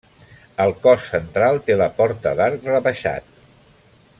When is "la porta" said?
1.81-2.33